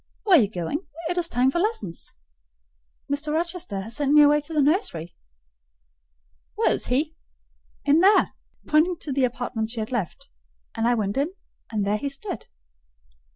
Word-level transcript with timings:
"Where 0.23 0.35
are 0.35 0.41
you 0.41 0.49
going? 0.49 0.87
It 1.09 1.17
is 1.19 1.29
time 1.29 1.51
for 1.51 1.59
lessons." 1.59 2.15
"Mr. 3.07 3.31
Rochester 3.31 3.81
has 3.81 3.95
sent 3.97 4.13
me 4.13 4.23
away 4.23 4.41
to 4.41 4.51
the 4.51 4.59
nursery." 4.59 5.15
"Where 6.55 6.71
is 6.71 6.87
he?" 6.87 7.13
"In 7.85 7.99
there," 7.99 8.31
pointing 8.65 8.97
to 9.01 9.13
the 9.13 9.25
apartment 9.25 9.69
she 9.69 9.79
had 9.79 9.91
left; 9.91 10.27
and 10.75 10.87
I 10.87 10.95
went 10.95 11.17
in, 11.17 11.35
and 11.71 11.85
there 11.85 11.97
he 11.97 12.09
stood. 12.09 12.47